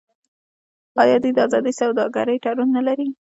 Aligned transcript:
آیا 1.03 1.17
دوی 1.21 1.31
د 1.35 1.39
ازادې 1.47 1.71
سوداګرۍ 1.81 2.37
تړون 2.43 2.69
نلري؟ 2.77 3.07